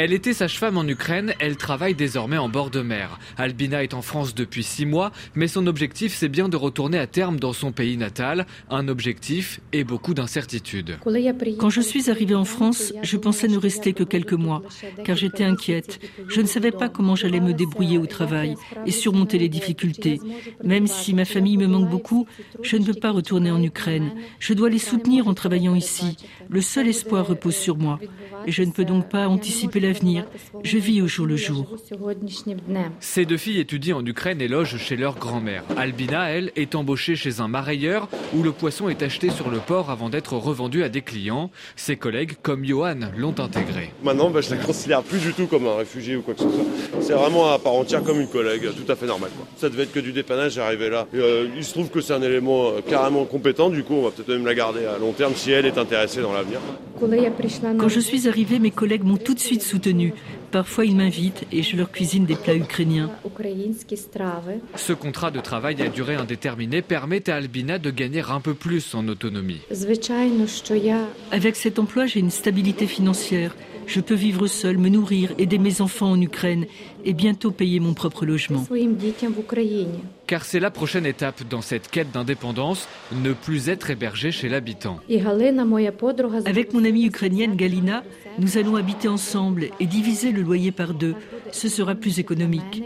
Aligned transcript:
Elle 0.00 0.12
était 0.12 0.32
sage-femme 0.32 0.78
en 0.78 0.86
Ukraine, 0.86 1.34
elle 1.40 1.56
travaille 1.56 1.96
désormais 1.96 2.38
en 2.38 2.48
bord 2.48 2.70
de 2.70 2.82
mer. 2.82 3.18
Albina 3.36 3.82
est 3.82 3.94
en 3.94 4.00
France 4.00 4.32
depuis 4.32 4.62
six 4.62 4.86
mois, 4.86 5.10
mais 5.34 5.48
son 5.48 5.66
objectif 5.66 6.14
c'est 6.14 6.28
bien 6.28 6.48
de 6.48 6.56
retourner 6.56 7.00
à 7.00 7.08
terme 7.08 7.40
dans 7.40 7.52
son 7.52 7.72
pays 7.72 7.96
natal. 7.96 8.46
Un 8.70 8.86
objectif 8.86 9.58
et 9.72 9.82
beaucoup 9.82 10.14
d'incertitudes. 10.14 10.98
Quand 11.58 11.68
je 11.68 11.80
suis 11.80 12.10
arrivée 12.10 12.36
en 12.36 12.44
France, 12.44 12.92
je 13.02 13.16
pensais 13.16 13.48
ne 13.48 13.58
rester 13.58 13.92
que 13.92 14.04
quelques 14.04 14.34
mois, 14.34 14.62
car 15.02 15.16
j'étais 15.16 15.42
inquiète. 15.42 15.98
Je 16.28 16.42
ne 16.42 16.46
savais 16.46 16.70
pas 16.70 16.88
comment 16.88 17.16
j'allais 17.16 17.40
me 17.40 17.52
débrouiller 17.52 17.98
au 17.98 18.06
travail 18.06 18.54
et 18.86 18.92
surmonter 18.92 19.38
les 19.38 19.48
difficultés. 19.48 20.20
Même 20.62 20.86
si 20.86 21.12
ma 21.12 21.24
famille 21.24 21.56
me 21.56 21.66
manque 21.66 21.90
beaucoup, 21.90 22.28
je 22.62 22.76
ne 22.76 22.84
peux 22.84 22.94
pas 22.94 23.10
retourner 23.10 23.50
en 23.50 23.60
Ukraine. 23.64 24.12
Je 24.38 24.54
dois 24.54 24.70
les 24.70 24.78
soutenir 24.78 25.26
en 25.26 25.34
travaillant 25.34 25.74
ici. 25.74 26.16
Le 26.48 26.60
seul 26.60 26.86
espoir 26.86 27.26
repose 27.26 27.56
sur 27.56 27.76
moi. 27.76 27.98
Et 28.46 28.52
je 28.52 28.62
ne 28.62 28.70
peux 28.70 28.84
donc 28.84 29.08
pas 29.08 29.26
anticiper 29.26 29.80
l'avenir. 29.88 30.26
Je 30.62 30.78
vis 30.78 31.02
au 31.02 31.06
jour 31.06 31.26
le 31.26 31.36
jour. 31.36 31.66
Ces 33.00 33.24
deux 33.24 33.36
filles 33.36 33.60
étudient 33.60 33.96
en 33.98 34.06
Ukraine 34.06 34.40
et 34.40 34.48
logent 34.48 34.76
chez 34.76 34.96
leur 34.96 35.16
grand-mère. 35.16 35.64
Albina, 35.76 36.30
elle, 36.30 36.52
est 36.56 36.74
embauchée 36.74 37.16
chez 37.16 37.40
un 37.40 37.48
marailleur 37.48 38.08
où 38.34 38.42
le 38.42 38.52
poisson 38.52 38.88
est 38.88 39.02
acheté 39.02 39.30
sur 39.30 39.50
le 39.50 39.58
port 39.58 39.90
avant 39.90 40.10
d'être 40.10 40.34
revendu 40.34 40.82
à 40.82 40.88
des 40.88 41.02
clients. 41.02 41.50
Ses 41.76 41.96
collègues, 41.96 42.34
comme 42.42 42.64
Johan, 42.64 43.10
l'ont 43.16 43.38
intégré. 43.38 43.92
Maintenant, 44.02 44.30
bah, 44.30 44.40
je 44.40 44.50
la 44.50 44.56
considère 44.56 45.02
plus 45.02 45.18
du 45.18 45.32
tout 45.32 45.46
comme 45.46 45.66
un 45.66 45.76
réfugié 45.76 46.16
ou 46.16 46.22
quoi 46.22 46.34
que 46.34 46.40
ce 46.40 46.48
soit. 46.48 47.00
C'est 47.00 47.14
vraiment 47.14 47.50
à 47.52 47.58
part 47.58 47.74
entière 47.74 48.02
comme 48.02 48.20
une 48.20 48.28
collègue, 48.28 48.68
tout 48.74 48.90
à 48.90 48.96
fait 48.96 49.06
normal. 49.06 49.30
Ça 49.56 49.68
devait 49.68 49.84
être 49.84 49.92
que 49.92 50.00
du 50.00 50.12
dépannage, 50.12 50.52
j'arrivais 50.52 50.90
là. 50.90 51.06
Euh, 51.14 51.48
il 51.56 51.64
se 51.64 51.72
trouve 51.72 51.88
que 51.88 52.00
c'est 52.00 52.12
un 52.12 52.22
élément 52.22 52.68
euh, 52.68 52.80
carrément 52.86 53.24
compétent, 53.24 53.70
du 53.70 53.82
coup, 53.82 53.94
on 53.94 54.02
va 54.02 54.10
peut-être 54.10 54.28
même 54.28 54.46
la 54.46 54.54
garder 54.54 54.84
à 54.84 54.98
long 54.98 55.12
terme 55.12 55.32
si 55.34 55.50
elle 55.50 55.66
est 55.66 55.78
intéressée 55.78 56.20
dans 56.20 56.32
l'avenir. 56.32 56.60
Quand 57.78 57.88
je 57.88 58.00
suis 58.00 58.28
arrivée, 58.28 58.58
mes 58.58 58.70
collègues 58.70 59.04
m'ont 59.04 59.16
tout 59.16 59.34
de 59.34 59.38
suite 59.38 59.62
soutenue. 59.78 60.12
Parfois, 60.50 60.84
ils 60.84 60.96
m'invitent 60.96 61.44
et 61.52 61.62
je 61.62 61.76
leur 61.76 61.92
cuisine 61.92 62.24
des 62.24 62.34
plats 62.34 62.56
ukrainiens. 62.56 63.10
Ce 64.76 64.92
contrat 64.92 65.30
de 65.30 65.40
travail 65.40 65.80
à 65.82 65.88
durée 65.88 66.16
indéterminée 66.16 66.82
permet 66.82 67.30
à 67.30 67.36
Albina 67.36 67.78
de 67.78 67.90
gagner 67.90 68.22
un 68.28 68.40
peu 68.40 68.54
plus 68.54 68.94
en 68.94 69.06
autonomie. 69.06 69.60
Avec 71.30 71.56
cet 71.56 71.78
emploi, 71.78 72.06
j'ai 72.06 72.20
une 72.20 72.30
stabilité 72.30 72.86
financière. 72.86 73.54
Je 73.88 74.00
peux 74.00 74.14
vivre 74.14 74.46
seule, 74.46 74.76
me 74.76 74.90
nourrir, 74.90 75.32
aider 75.38 75.58
mes 75.58 75.80
enfants 75.80 76.10
en 76.10 76.20
Ukraine 76.20 76.66
et 77.06 77.14
bientôt 77.14 77.50
payer 77.50 77.80
mon 77.80 77.94
propre 77.94 78.26
logement. 78.26 78.66
Car 80.26 80.44
c'est 80.44 80.60
la 80.60 80.70
prochaine 80.70 81.06
étape 81.06 81.42
dans 81.48 81.62
cette 81.62 81.88
quête 81.88 82.10
d'indépendance, 82.12 82.86
ne 83.12 83.32
plus 83.32 83.70
être 83.70 83.88
hébergé 83.88 84.30
chez 84.30 84.50
l'habitant. 84.50 85.00
Avec 86.44 86.74
mon 86.74 86.84
amie 86.84 87.06
ukrainienne 87.06 87.56
Galina, 87.56 88.04
nous 88.38 88.58
allons 88.58 88.76
habiter 88.76 89.08
ensemble 89.08 89.68
et 89.80 89.86
diviser 89.86 90.32
le 90.32 90.42
loyer 90.42 90.70
par 90.70 90.92
deux. 90.92 91.14
Ce 91.52 91.68
sera 91.68 91.94
plus 91.94 92.18
économique. 92.18 92.82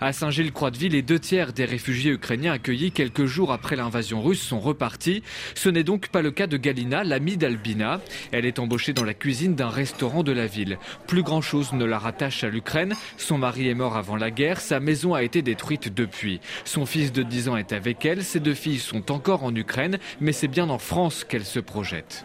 À 0.00 0.12
Saint-Gilles-Croix-de-Vie, 0.12 0.88
les 0.88 1.02
deux 1.02 1.18
tiers 1.18 1.52
des 1.52 1.64
réfugiés 1.64 2.12
ukrainiens 2.12 2.52
accueillis 2.52 2.92
quelques 2.92 3.26
jours 3.26 3.52
après 3.52 3.76
l'invasion 3.76 4.22
russe 4.22 4.42
sont 4.42 4.60
repartis. 4.60 5.22
Ce 5.54 5.68
n'est 5.68 5.84
donc 5.84 6.08
pas 6.08 6.22
le 6.22 6.30
cas 6.30 6.46
de 6.46 6.56
Galina, 6.56 7.04
l'amie 7.04 7.36
d'Albina. 7.36 8.00
Elle 8.30 8.46
est 8.46 8.58
embauchée 8.58 8.92
dans 8.92 9.04
la 9.04 9.14
cuisine 9.14 9.54
d'un 9.54 9.68
restaurant 9.68 10.22
de 10.22 10.32
la 10.32 10.46
ville. 10.46 10.78
Plus 11.06 11.22
grand-chose 11.22 11.72
ne 11.72 11.84
la 11.84 11.98
rattache 11.98 12.44
à 12.44 12.48
l'Ukraine. 12.48 12.94
Son 13.16 13.38
mari 13.38 13.68
est 13.68 13.74
mort 13.74 13.96
avant 13.96 14.16
la 14.16 14.30
guerre, 14.30 14.60
sa 14.60 14.80
maison 14.80 15.14
a 15.14 15.22
été 15.22 15.42
détruite 15.42 15.94
depuis. 15.94 16.40
Son 16.64 16.86
fils 16.86 17.12
de 17.12 17.22
10 17.22 17.48
ans 17.48 17.56
est 17.56 17.72
avec 17.72 18.04
elle, 18.04 18.22
ses 18.22 18.40
deux 18.40 18.54
filles 18.54 18.78
sont 18.78 19.10
encore 19.10 19.44
en 19.44 19.54
Ukraine, 19.54 19.98
mais 20.20 20.32
c'est 20.32 20.48
bien 20.48 20.68
en 20.70 20.78
France 20.78 21.24
qu'elle 21.24 21.44
se 21.44 21.60
projette. 21.60 22.24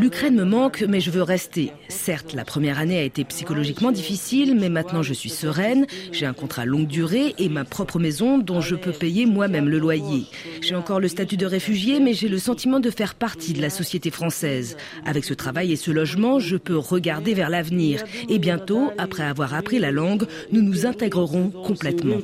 L'Ukraine 0.00 0.34
me 0.34 0.44
manque, 0.44 0.84
mais 0.88 1.00
je 1.00 1.10
veux 1.10 1.22
rester. 1.22 1.72
Certes, 1.88 2.34
la 2.34 2.44
première 2.44 2.78
année 2.78 2.98
a 2.98 3.02
été 3.10 3.24
psychologiquement 3.24 3.90
difficile, 3.90 4.54
mais 4.54 4.68
maintenant 4.68 5.02
je 5.02 5.12
suis 5.12 5.30
sereine, 5.30 5.84
j'ai 6.12 6.26
un 6.26 6.32
contrat 6.32 6.64
longue 6.64 6.86
durée 6.86 7.34
et 7.38 7.48
ma 7.48 7.64
propre 7.64 7.98
maison 7.98 8.38
dont 8.38 8.60
je 8.60 8.76
peux 8.76 8.92
payer 8.92 9.26
moi-même 9.26 9.68
le 9.68 9.80
loyer. 9.80 10.26
J'ai 10.60 10.76
encore 10.76 11.00
le 11.00 11.08
statut 11.08 11.36
de 11.36 11.44
réfugié, 11.44 11.98
mais 11.98 12.14
j'ai 12.14 12.28
le 12.28 12.38
sentiment 12.38 12.78
de 12.78 12.88
faire 12.88 13.16
partie 13.16 13.52
de 13.52 13.60
la 13.60 13.68
société 13.68 14.12
française. 14.12 14.76
Avec 15.04 15.24
ce 15.24 15.34
travail 15.34 15.72
et 15.72 15.76
ce 15.76 15.90
logement, 15.90 16.38
je 16.38 16.56
peux 16.56 16.76
regarder 16.76 17.34
vers 17.34 17.50
l'avenir. 17.50 18.04
Et 18.28 18.38
bientôt, 18.38 18.92
après 18.96 19.24
avoir 19.24 19.54
appris 19.54 19.80
la 19.80 19.90
langue, 19.90 20.26
nous 20.52 20.62
nous 20.62 20.86
intégrerons 20.86 21.50
complètement. 21.50 22.18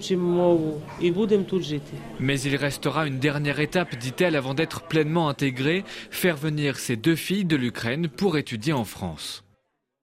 Mais 2.21 2.41
il 2.41 2.57
restera 2.57 3.09
une 3.09 3.19
dernière 3.19 3.59
étape, 3.59 3.99
dit-elle, 3.99 4.37
avant 4.37 4.55
d'être 4.55 4.83
pleinement 4.83 5.29
intégrée, 5.29 5.83
faire 6.11 6.37
venir 6.37 6.79
ses 6.79 6.95
deux 6.95 7.17
filles 7.17 7.45
de 7.45 7.57
l'Ukraine 7.57 8.09
pour 8.09 8.39
étudier 8.39 8.73
en 8.73 8.85
France. 8.85 9.46